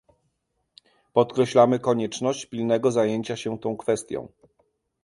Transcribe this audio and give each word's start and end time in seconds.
Podkreślamy 1.13 1.79
konieczność 1.79 2.45
pilnego 2.45 2.91
zajęcia 2.91 3.35
się 3.35 3.59
tą 3.59 3.77
kwestią 3.77 4.27